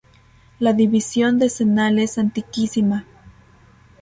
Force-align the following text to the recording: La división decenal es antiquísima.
La 0.57 0.73
división 0.73 1.37
decenal 1.37 1.99
es 1.99 2.17
antiquísima. 2.17 3.05